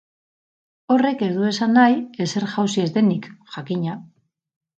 Horrek 0.95 1.21
ez 1.27 1.29
du 1.35 1.45
esan 1.49 1.75
nahi 1.79 1.99
ezer 2.25 2.47
jauzi 2.55 2.85
ez 2.85 2.89
denik, 2.97 3.29
jakina. 3.59 4.01